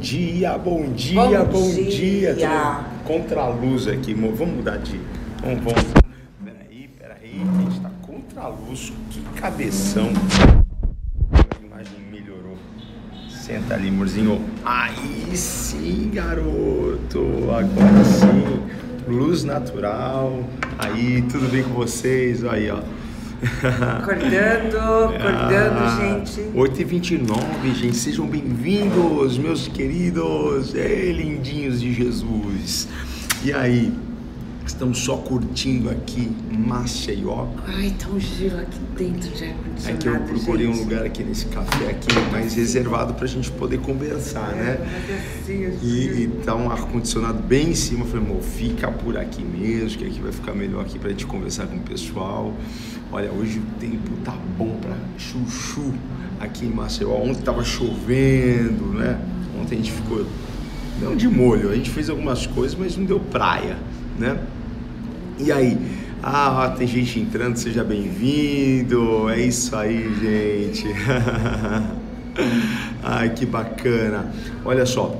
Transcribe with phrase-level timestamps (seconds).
[0.00, 2.34] dia, bom dia, bom, bom dia!
[2.34, 2.84] dia.
[3.04, 4.98] Contra a luz aqui, vamos mudar de.
[5.42, 5.84] Vamos, vamos.
[6.42, 8.92] Peraí, peraí, a gente tá contra a luz.
[9.10, 10.08] Que cabeção!
[11.32, 12.56] A imagem melhorou.
[13.28, 14.40] Senta ali, amorzinho.
[14.64, 17.50] Aí sim, garoto!
[17.50, 18.60] Agora sim!
[19.06, 20.44] Luz natural.
[20.78, 22.44] Aí, tudo bem com vocês?
[22.44, 22.80] Aí, ó.
[24.00, 24.76] Acordando,
[25.16, 26.42] acordando, ah, gente.
[26.54, 27.96] 8h29, gente.
[27.96, 30.74] Sejam bem-vindos, meus queridos.
[30.74, 32.86] É, lindinhos de Jesus.
[33.42, 33.94] E aí?
[34.66, 37.48] Estamos só curtindo aqui Maceió.
[37.66, 39.98] Ai, tá um giro aqui dentro de ar-condicionado.
[39.98, 40.78] Aqui eu procurei gente.
[40.78, 45.02] um lugar aqui nesse café aqui mais reservado para a gente poder conversar, é, né?
[45.42, 48.04] Assim, e, e tá um ar-condicionado bem em cima.
[48.04, 51.12] Eu falei, amor, fica por aqui mesmo, que aqui vai ficar melhor aqui para a
[51.12, 52.54] gente conversar com o pessoal.
[53.12, 55.92] Olha, hoje o tempo tá bom para chuchu
[56.38, 57.16] aqui em Maceió.
[57.16, 59.20] Ontem tava chovendo, né?
[59.60, 60.24] Ontem a gente ficou
[61.00, 63.78] não de molho, a gente fez algumas coisas, mas não deu praia,
[64.18, 64.38] né?
[65.42, 65.78] E aí?
[66.22, 69.30] Ah, tem gente entrando, seja bem-vindo.
[69.30, 70.84] É isso aí, gente.
[73.02, 74.30] Ai, que bacana.
[74.62, 75.18] Olha só,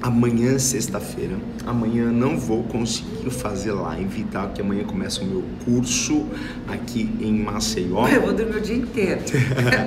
[0.00, 4.46] amanhã, sexta-feira, amanhã não vou conseguir fazer live, tá?
[4.46, 6.24] Porque amanhã começa o meu curso
[6.66, 8.08] aqui em Maceió.
[8.08, 9.20] Eu vou dormir o dia inteiro.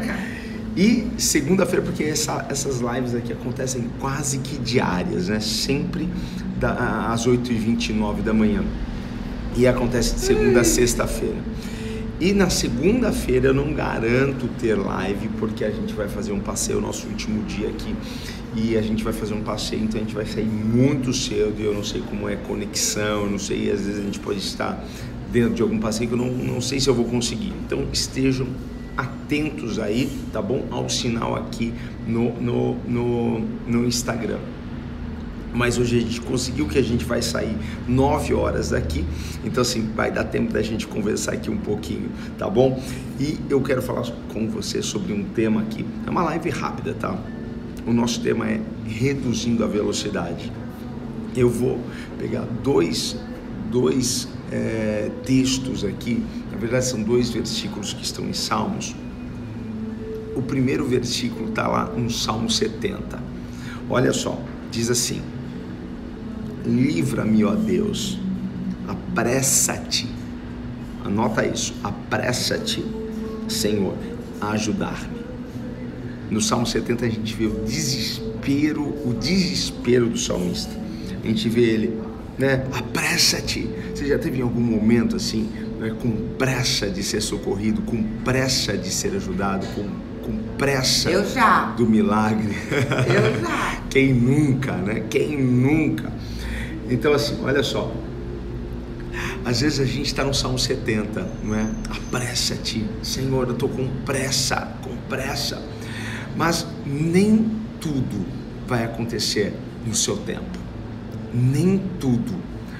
[0.77, 5.39] e segunda-feira, porque essa, essas lives aqui acontecem quase que diárias, né?
[5.39, 6.07] Sempre
[6.59, 8.63] da, às 8h29 da manhã
[9.55, 11.37] e acontece de segunda a sexta-feira.
[12.19, 16.79] E na segunda-feira eu não garanto ter live, porque a gente vai fazer um passeio,
[16.79, 17.95] nosso último dia aqui,
[18.55, 21.63] e a gente vai fazer um passeio, então a gente vai sair muito cedo, e
[21.63, 24.85] eu não sei como é conexão, não sei, às vezes a gente pode estar
[25.31, 27.53] dentro de algum passeio que eu não, não sei se eu vou conseguir.
[27.65, 28.45] Então estejam
[28.95, 30.67] atentos aí, tá bom?
[30.69, 31.73] Ao sinal aqui
[32.05, 34.39] no, no, no, no Instagram
[35.53, 37.55] mas hoje a gente conseguiu que a gente vai sair
[37.87, 39.03] 9 horas daqui,
[39.43, 42.81] então assim, vai dar tempo da gente conversar aqui um pouquinho, tá bom?
[43.19, 47.17] E eu quero falar com você sobre um tema aqui, é uma live rápida, tá?
[47.85, 50.51] O nosso tema é reduzindo a velocidade.
[51.35, 51.79] Eu vou
[52.19, 53.17] pegar dois,
[53.71, 58.95] dois é, textos aqui, na verdade são dois versículos que estão em Salmos.
[60.35, 63.19] O primeiro versículo está lá no Salmo 70.
[63.89, 64.39] Olha só,
[64.71, 65.21] diz assim:
[66.65, 68.19] Livra-me, ó Deus,
[68.87, 70.07] apressa-te.
[71.03, 72.85] Anota isso, apressa-te,
[73.47, 73.95] Senhor,
[74.39, 75.21] a ajudar-me.
[76.29, 80.71] No Salmo 70 a gente vê o desespero, o desespero do salmista.
[81.23, 81.99] A gente vê ele,
[82.37, 82.65] né?
[82.71, 83.67] Apressa-te.
[83.93, 88.77] Você já teve em algum momento assim, né, com pressa de ser socorrido, com pressa
[88.77, 89.83] de ser ajudado, com,
[90.25, 91.09] com pressa
[91.75, 92.55] do milagre?
[92.71, 93.81] Eu já.
[93.91, 95.03] Quem nunca, né?
[95.09, 96.11] Quem nunca?
[96.91, 97.89] Então, assim, olha só.
[99.45, 101.65] Às vezes a gente está no Salmo 70, não é?
[101.89, 105.63] Apressa-te, Senhor, eu estou com pressa, com pressa.
[106.35, 107.49] Mas nem
[107.79, 108.25] tudo
[108.67, 109.53] vai acontecer
[109.85, 110.59] no seu tempo.
[111.33, 112.35] Nem tudo.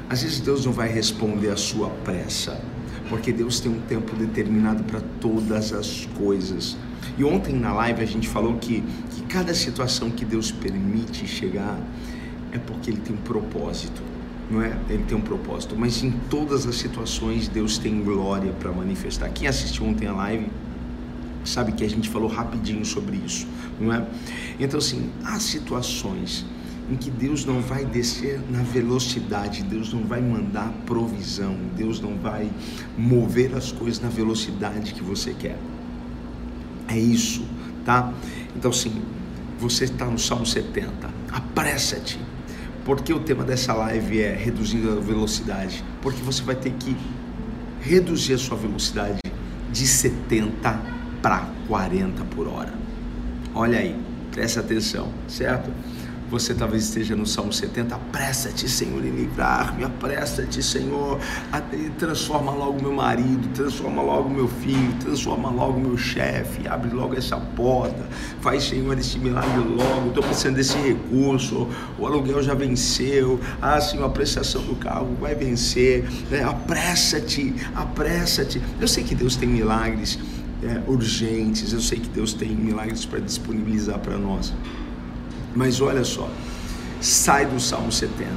[0.10, 2.60] Às vezes Deus não vai responder a sua pressa,
[3.08, 6.76] porque Deus tem um tempo determinado para todas as coisas.
[7.18, 11.80] E ontem na live a gente falou que, que cada situação que Deus permite chegar,
[12.52, 14.02] é porque ele tem um propósito,
[14.50, 14.78] não é?
[14.90, 19.30] Ele tem um propósito, mas em todas as situações Deus tem glória para manifestar.
[19.30, 20.48] Quem assistiu ontem a live
[21.44, 23.48] sabe que a gente falou rapidinho sobre isso,
[23.80, 24.06] não é?
[24.60, 26.46] Então assim, há situações
[26.90, 32.16] em que Deus não vai descer na velocidade, Deus não vai mandar provisão, Deus não
[32.18, 32.52] vai
[32.98, 35.58] mover as coisas na velocidade que você quer.
[36.90, 37.46] É isso,
[37.86, 38.14] tá?
[38.56, 39.02] Então assim,
[39.58, 42.20] você está no Salmo 70, apressa-te,
[42.86, 45.84] porque o tema dessa live é reduzindo a velocidade?
[46.02, 46.96] Porque você vai ter que
[47.82, 49.18] reduzir a sua velocidade
[49.72, 50.82] de 70
[51.22, 52.74] para 40 por hora.
[53.54, 53.96] Olha aí,
[54.32, 55.72] presta atenção, certo?
[56.32, 61.20] Você talvez esteja no Salmo 70, apressa-te, Senhor, em livrar-me, apressa-te, Senhor,
[62.00, 67.36] transforma logo meu marido, transforma logo meu filho, transforma logo meu chefe, abre logo essa
[67.36, 68.08] porta,
[68.40, 71.68] faz, Senhor, esse milagre logo, estou precisando desse recurso,
[72.00, 76.44] o aluguel já venceu, ah, Senhor, a prestação do carro vai vencer, né?
[76.46, 78.62] apressa-te, apressa-te.
[78.80, 80.18] Eu sei que Deus tem milagres
[80.64, 84.54] é, urgentes, eu sei que Deus tem milagres para disponibilizar para nós.
[85.56, 86.30] Mas olha só,
[87.00, 88.30] sai do Salmo 70,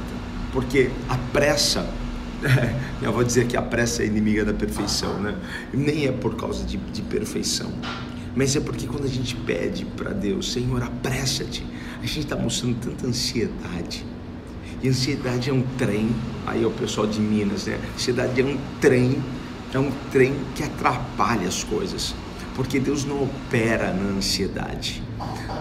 [0.51, 1.87] porque a pressa,
[3.01, 5.35] eu vou dizer que a pressa é inimiga da perfeição, né?
[5.73, 7.71] Nem é por causa de, de perfeição,
[8.35, 11.65] Mas é porque quando a gente pede para Deus, Senhor, apressa-te,
[12.01, 14.05] a gente está mostrando tanta ansiedade.
[14.83, 16.09] E ansiedade é um trem,
[16.45, 17.79] aí é o pessoal de Minas, né?
[17.95, 19.23] Ansiedade é um trem,
[19.73, 22.13] é um trem que atrapalha as coisas.
[22.55, 25.01] Porque Deus não opera na ansiedade.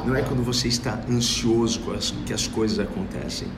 [0.04, 1.80] Não é quando você está ansioso
[2.26, 3.48] que as coisas acontecem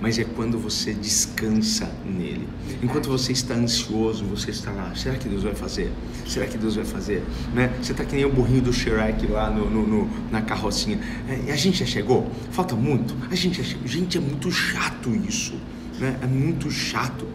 [0.00, 2.46] mas é quando você descansa nele.
[2.82, 4.94] Enquanto você está ansioso, você está lá.
[4.94, 5.90] Será que Deus vai fazer?
[6.26, 7.24] Será que Deus vai fazer?
[7.54, 7.72] Né?
[7.80, 10.98] Você está que nem o burrinho do Shrek lá no, no, no na carrocinha.
[11.26, 12.30] É, a gente já chegou?
[12.50, 13.16] Falta muito?
[13.30, 13.86] A gente já chegou.
[13.86, 15.54] Gente, é muito chato isso.
[15.98, 16.18] Né?
[16.20, 17.26] É muito chato.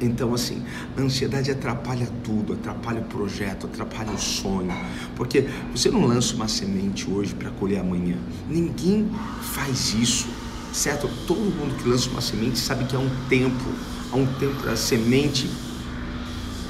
[0.00, 0.62] Então, assim,
[0.96, 4.72] a ansiedade atrapalha tudo, atrapalha o projeto, atrapalha o sonho.
[5.16, 8.16] Porque você não lança uma semente hoje para colher amanhã.
[8.48, 9.10] Ninguém
[9.42, 10.28] faz isso
[10.72, 11.08] certo?
[11.26, 13.64] Todo mundo que lança uma semente sabe que há um tempo,
[14.12, 15.50] há um tempo para a semente,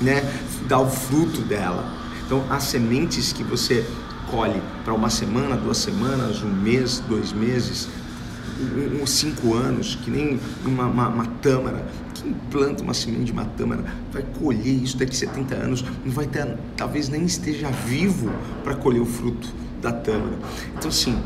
[0.00, 0.22] né,
[0.66, 1.92] dar o fruto dela.
[2.25, 3.86] Então, há sementes que você
[4.30, 7.88] colhe para uma semana, duas semanas, um mês, dois meses,
[9.00, 11.86] um, cinco anos, que nem uma, uma, uma tâmara.
[12.22, 16.12] Quem planta uma semente de uma tâmara vai colher isso daqui a 70 anos, não
[16.12, 18.30] vai ter, talvez nem esteja vivo
[18.62, 20.38] para colher o fruto da tâmara.
[20.76, 21.16] Então, assim,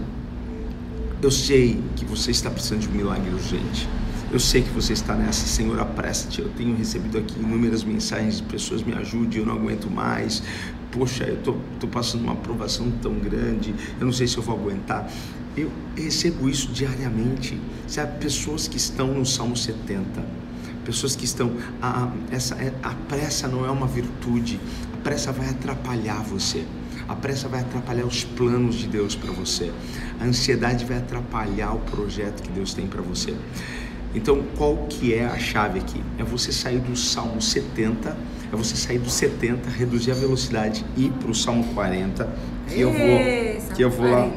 [1.22, 3.88] eu sei que você está precisando de um milagre urgente.
[4.32, 6.40] Eu sei que você está nessa, Senhor, apressa-te.
[6.40, 10.42] Eu tenho recebido aqui inúmeras mensagens de pessoas, me ajude, eu não aguento mais.
[10.90, 15.10] Poxa, eu estou passando uma aprovação tão grande, eu não sei se eu vou aguentar.
[15.54, 17.60] Eu recebo isso diariamente.
[17.86, 20.24] Sabe, pessoas que estão no Salmo 70,
[20.84, 21.52] pessoas que estão.
[21.80, 24.60] A, essa, é, a pressa não é uma virtude,
[24.94, 26.64] a pressa vai atrapalhar você.
[27.08, 29.72] A pressa vai atrapalhar os planos de Deus para você.
[30.20, 33.34] A ansiedade vai atrapalhar o projeto que Deus tem para você.
[34.14, 36.02] Então, qual que é a chave aqui?
[36.18, 38.16] É você sair do Salmo 70,
[38.52, 42.28] é você sair do 70, reduzir a velocidade e ir para o Salmo 40.
[42.68, 44.30] Que eu vou, que eu vou lá,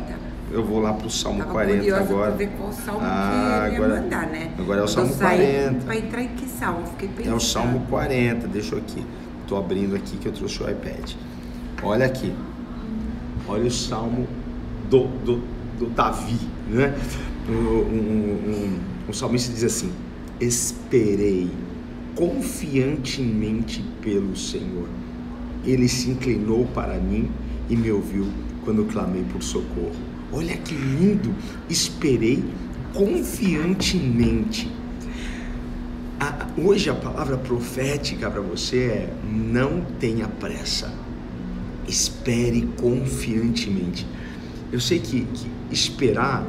[0.55, 2.31] eu vou lá para o Salmo Tava 40 agora.
[2.31, 4.53] ver qual salmo ah, que agora, mandar, né?
[4.57, 5.85] Agora é o Salmo 40.
[5.85, 6.87] Vai entrar em que salmo?
[6.87, 7.33] Fiquei pensando.
[7.33, 9.05] É o Salmo 40, deixa eu aqui.
[9.41, 11.11] Estou abrindo aqui que eu trouxe o iPad.
[11.83, 12.33] Olha aqui.
[13.49, 14.25] Olha o salmo
[14.89, 15.41] do, do,
[15.77, 16.95] do Davi, né?
[17.49, 18.79] Um, um, um,
[19.09, 19.91] um salmista diz assim:
[20.39, 21.51] Esperei
[22.15, 24.87] confiantemente pelo Senhor.
[25.65, 27.29] Ele se inclinou para mim
[27.69, 28.25] e me ouviu
[28.63, 30.14] quando clamei por socorro.
[30.31, 31.33] Olha que lindo!
[31.69, 32.43] Esperei
[32.93, 34.71] confiantemente.
[36.19, 41.05] A, hoje a palavra profética para você é: não tenha pressa
[41.87, 44.05] espere confiantemente.
[44.71, 46.45] Eu sei que, que, esperar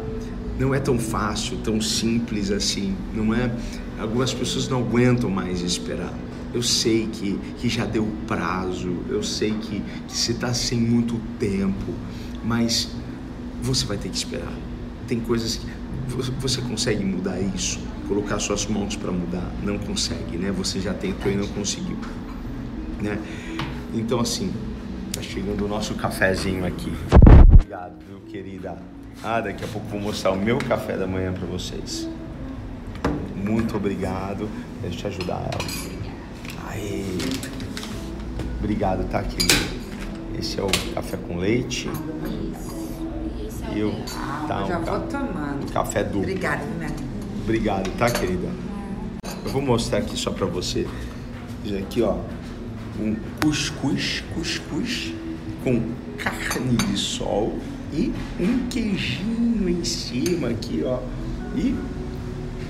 [0.58, 3.54] não é tão fácil, tão simples assim, não é?
[3.98, 6.14] Algumas pessoas não aguentam mais esperar.
[6.54, 11.20] Eu sei que, que já deu prazo, eu sei que, que se está sem muito
[11.38, 11.92] tempo,
[12.44, 12.88] mas
[13.66, 14.52] você vai ter que esperar.
[15.06, 17.78] Tem coisas que você consegue mudar isso,
[18.08, 20.50] colocar suas mãos para mudar, não consegue, né?
[20.52, 21.98] Você já tentou e não conseguiu,
[23.00, 23.18] né?
[23.94, 24.52] Então assim,
[25.16, 26.92] Tá chegando o nosso cafezinho aqui.
[27.50, 28.76] Obrigado, meu querida.
[29.24, 32.06] Ah, daqui a pouco vou mostrar o meu café da manhã para vocês.
[33.34, 34.46] Muito obrigado.
[34.82, 36.68] Deixa eu te ajudar ela.
[36.68, 37.18] Aí.
[38.58, 39.54] Obrigado, tá, querida?
[40.38, 41.88] Esse é o café com leite.
[43.76, 43.94] E eu,
[44.48, 45.72] tá, já um vou tomando.
[45.72, 46.20] Café duplo.
[46.20, 46.88] Obrigada, né?
[47.42, 48.48] Obrigado, tá, querida?
[49.44, 50.86] Eu vou mostrar aqui só para você.
[51.78, 52.16] Aqui, ó
[53.00, 55.12] um cuscuz, cuscuz
[55.62, 55.82] com
[56.18, 57.58] carne de sol
[57.92, 60.98] e um queijinho em cima aqui, ó.
[61.54, 61.74] E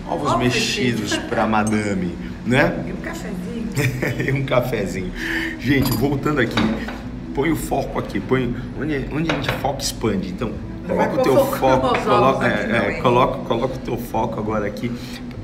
[0.09, 2.85] ovos mexidos para madame, né?
[2.87, 3.69] E um cafezinho.
[4.27, 5.13] e um cafezinho.
[5.59, 6.57] Gente, voltando aqui,
[7.35, 10.29] põe o foco aqui, põe onde, onde a gente foca expande.
[10.29, 10.53] Então,
[10.87, 14.90] coloca o teu foco, coloca, é, é, coloca, coloca o teu foco agora aqui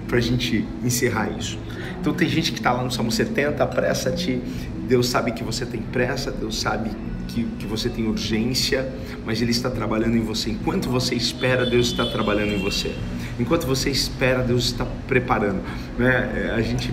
[0.06, 1.58] para a gente encerrar isso.
[2.00, 4.42] Então tem gente que está lá no Salmo 70, apressa-te.
[4.88, 6.90] Deus sabe que você tem pressa, Deus sabe
[7.28, 8.92] que, que você tem urgência,
[9.24, 10.50] mas Ele está trabalhando em você.
[10.50, 12.94] Enquanto você espera, Deus está trabalhando em você.
[13.38, 15.62] Enquanto você espera, Deus está preparando.
[15.98, 16.52] Né?
[16.54, 16.92] A gente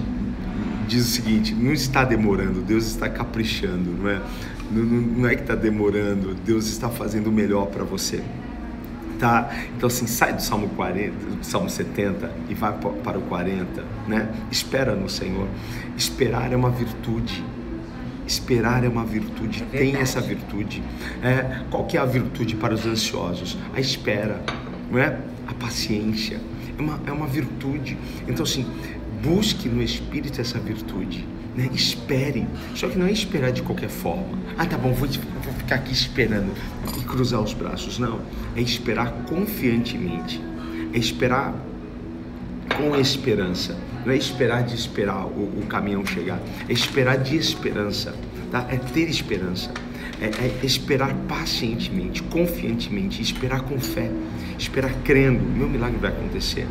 [0.87, 4.21] diz o seguinte: não está demorando, Deus está caprichando, não é?
[4.71, 8.23] Não, não, é que está demorando, Deus está fazendo o melhor para você
[9.19, 9.49] tá?
[9.75, 14.29] Então assim, sai do Salmo 40, do Salmo 70 e vai para o 40, né?
[14.49, 15.47] Espera no Senhor.
[15.95, 17.43] Esperar é uma virtude.
[18.25, 20.83] Esperar é uma virtude, é tem essa virtude.
[21.23, 23.57] É, qual que é a virtude para os ansiosos?
[23.75, 24.41] A espera,
[24.89, 25.19] não é?
[25.47, 26.39] A paciência.
[26.77, 27.97] É uma, é uma virtude.
[28.27, 28.65] Então assim,
[29.23, 31.27] busque no Espírito essa virtude.
[31.59, 31.69] Né?
[31.73, 32.47] Espere.
[32.73, 34.39] Só que não é esperar de qualquer forma.
[34.57, 36.53] Ah, tá bom, vou, vou ficar aqui esperando
[36.97, 37.99] e cruzar os braços.
[37.99, 38.21] Não.
[38.55, 40.41] É esperar confiantemente.
[40.93, 41.53] É esperar
[42.77, 43.77] com esperança.
[44.05, 46.39] Não é esperar de esperar o, o caminhão chegar.
[46.69, 48.15] É esperar de esperança.
[48.49, 48.65] Tá?
[48.69, 49.69] É ter esperança.
[50.21, 54.11] É, é, esperar pacientemente, confiantemente, esperar com fé,
[54.57, 55.41] esperar crendo.
[55.41, 56.67] Meu milagre vai acontecer.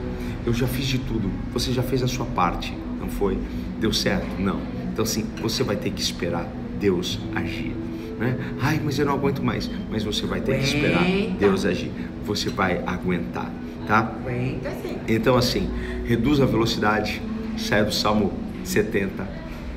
[0.46, 1.30] Eu já fiz de tudo.
[1.52, 3.38] Você já fez a sua parte, não foi?
[3.80, 4.26] Deu certo?
[4.38, 4.77] Não.
[4.98, 6.44] Então, assim, você vai ter que esperar
[6.80, 7.72] Deus agir.
[8.18, 8.36] Né?
[8.60, 9.70] Ai, mas eu não aguento mais.
[9.88, 11.04] Mas você vai ter que esperar
[11.38, 11.92] Deus agir.
[12.24, 13.48] Você vai aguentar,
[13.86, 14.00] tá?
[14.00, 14.98] Aguenta sim.
[15.06, 15.70] Então, assim,
[16.04, 17.22] reduz a velocidade,
[17.56, 18.32] sai do Salmo
[18.64, 19.24] 70,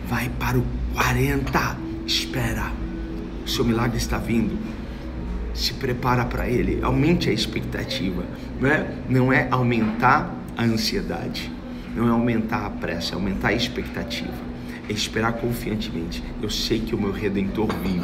[0.07, 2.71] vai para o 40, espera.
[3.45, 4.57] O seu milagre está vindo.
[5.53, 8.23] Se prepara para ele, aumente a expectativa,
[8.59, 8.91] não é?
[9.07, 11.51] Não é aumentar a ansiedade,
[11.95, 14.49] não é aumentar a pressa, é aumentar a expectativa,
[14.91, 16.21] é esperar confiantemente.
[16.41, 18.03] Eu sei que o meu redentor vive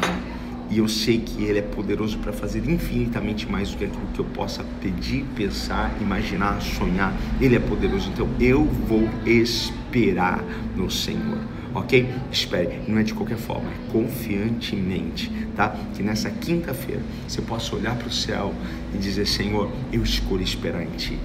[0.70, 4.18] e eu sei que Ele é poderoso para fazer infinitamente mais do que aquilo que
[4.18, 7.14] eu possa pedir, pensar, imaginar, sonhar.
[7.40, 10.42] Ele é poderoso, então eu vou esperar
[10.76, 11.38] no Senhor.
[11.74, 12.08] Ok?
[12.32, 15.76] Espere, não é de qualquer forma, é confiantemente, tá?
[15.94, 18.54] Que nessa quinta-feira você possa olhar para o céu
[18.94, 21.18] e dizer: Senhor, eu escolho esperar em Ti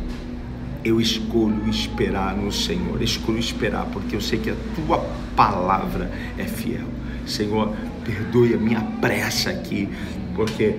[0.83, 4.99] eu escolho esperar no Senhor, escolho esperar, porque eu sei que a tua
[5.35, 6.87] palavra é fiel.
[7.25, 7.73] Senhor,
[8.03, 9.87] perdoe a minha pressa aqui,
[10.35, 10.75] porque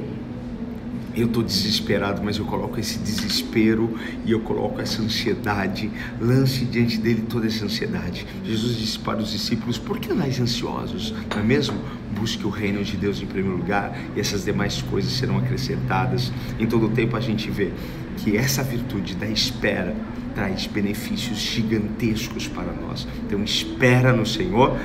[1.16, 6.98] eu estou desesperado, mas eu coloco esse desespero e eu coloco essa ansiedade, lance diante
[6.98, 8.26] dele toda essa ansiedade.
[8.44, 11.14] Jesus disse para os discípulos: Por que andais ansiosos?
[11.30, 11.78] Não é mesmo?
[12.18, 16.32] Busque o reino de Deus em primeiro lugar e essas demais coisas serão acrescentadas.
[16.58, 17.70] Em todo o tempo a gente vê
[18.18, 19.94] que essa virtude da espera
[20.34, 23.06] traz benefícios gigantescos para nós.
[23.24, 24.76] Então, espera no Senhor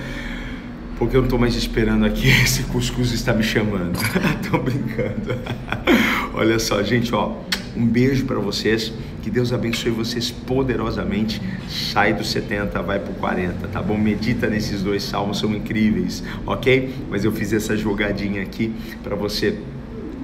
[0.99, 3.97] porque eu não estou mais esperando aqui, esse cuscuz está me chamando.
[4.51, 5.33] Tô brincando.
[6.35, 7.37] Olha só, gente, ó,
[7.75, 8.93] um beijo para vocês.
[9.21, 11.41] Que Deus abençoe vocês poderosamente.
[11.67, 13.97] Sai do 70, vai pro 40, tá bom?
[13.97, 16.93] Medita nesses dois salmos, são incríveis, ok?
[17.09, 18.73] Mas eu fiz essa jogadinha aqui
[19.03, 19.59] para você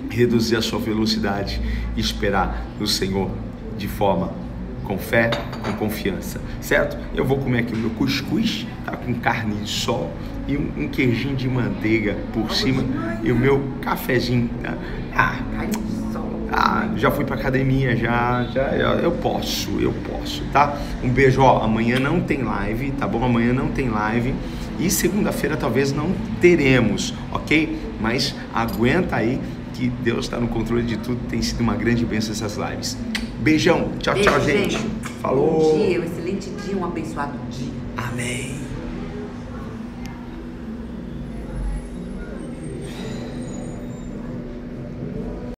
[0.10, 1.62] reduzir a sua velocidade
[1.96, 3.30] e esperar no Senhor
[3.78, 4.34] de forma
[4.84, 5.32] com fé,
[5.64, 6.98] com confiança, certo?
[7.16, 10.12] Eu vou comer aqui o meu cuscuz, tá com carne de sol
[10.48, 12.84] e um, um queijinho de manteiga por cima
[13.24, 14.50] e o meu cafezinho.
[14.62, 14.78] Tá?
[15.14, 15.40] Ah,
[16.52, 18.62] ah, já fui pra academia, já, já,
[19.02, 20.78] eu posso, eu posso, tá?
[21.04, 23.24] Um beijo, ó, amanhã não tem live, tá bom?
[23.24, 24.34] Amanhã não tem live
[24.80, 26.12] e segunda-feira talvez não
[26.42, 27.78] teremos, ok?
[28.00, 29.40] Mas aguenta aí
[29.74, 32.98] que Deus está no controle de tudo, tem sido uma grande bênção essas lives.
[33.40, 34.78] Beijão, tchau, Beijo, tchau, gente.
[34.78, 34.86] gente.
[35.22, 35.78] Falou.
[35.78, 37.74] Bom dia, um excelente dia, um abençoado dia.
[37.98, 38.65] Amém.